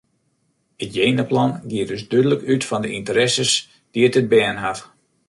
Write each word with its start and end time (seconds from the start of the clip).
It 0.83 0.91
jenaplan 0.97 1.51
giet 1.69 1.87
dus 1.89 2.03
dúdlik 2.11 2.43
út 2.53 2.63
fan 2.69 2.83
de 2.83 2.89
ynteresses 2.97 3.51
dy't 3.93 4.17
it 4.19 4.31
bern 4.33 4.59
hat. 4.65 4.79